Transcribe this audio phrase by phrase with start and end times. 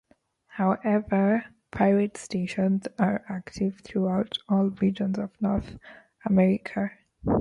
[0.47, 5.77] However, pirate stations are active throughout all regions of North
[6.25, 6.89] America.